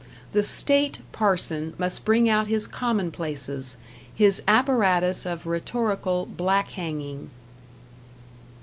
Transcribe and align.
The 0.31 0.41
State 0.41 0.97
parson 1.11 1.75
must 1.77 2.05
bring 2.05 2.27
out 2.27 2.47
his 2.47 2.65
commonplaces; 2.65 3.77
his 4.15 4.41
apparatus 4.47 5.27
of 5.27 5.45
rhetorical 5.45 6.25
black 6.25 6.69
hanging.... 6.69 7.29